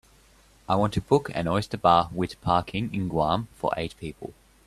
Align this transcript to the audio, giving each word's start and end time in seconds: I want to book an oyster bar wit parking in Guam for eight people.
I 0.67 0.77
want 0.77 0.95
to 0.95 1.01
book 1.01 1.29
an 1.35 1.47
oyster 1.47 1.77
bar 1.77 2.09
wit 2.11 2.35
parking 2.41 2.91
in 2.91 3.07
Guam 3.07 3.49
for 3.53 3.71
eight 3.77 3.95
people. 3.99 4.33